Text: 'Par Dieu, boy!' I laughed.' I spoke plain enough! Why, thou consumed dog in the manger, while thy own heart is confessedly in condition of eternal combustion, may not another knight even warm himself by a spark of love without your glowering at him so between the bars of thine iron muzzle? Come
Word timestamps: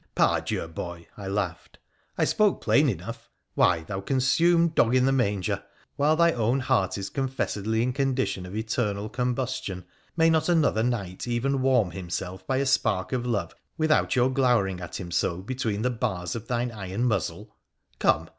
'Par 0.15 0.41
Dieu, 0.41 0.67
boy!' 0.67 1.05
I 1.15 1.27
laughed.' 1.27 1.77
I 2.17 2.25
spoke 2.25 2.59
plain 2.59 2.89
enough! 2.89 3.29
Why, 3.53 3.81
thou 3.81 4.01
consumed 4.01 4.73
dog 4.73 4.95
in 4.95 5.05
the 5.05 5.11
manger, 5.11 5.63
while 5.95 6.15
thy 6.15 6.31
own 6.31 6.59
heart 6.61 6.97
is 6.97 7.07
confessedly 7.11 7.83
in 7.83 7.93
condition 7.93 8.47
of 8.47 8.55
eternal 8.55 9.09
combustion, 9.09 9.85
may 10.17 10.27
not 10.31 10.49
another 10.49 10.81
knight 10.81 11.27
even 11.27 11.61
warm 11.61 11.91
himself 11.91 12.47
by 12.47 12.57
a 12.57 12.65
spark 12.65 13.11
of 13.13 13.27
love 13.27 13.53
without 13.77 14.15
your 14.15 14.31
glowering 14.31 14.81
at 14.81 14.99
him 14.99 15.11
so 15.11 15.37
between 15.43 15.83
the 15.83 15.91
bars 15.91 16.35
of 16.35 16.47
thine 16.47 16.71
iron 16.71 17.03
muzzle? 17.03 17.55
Come 17.99 18.27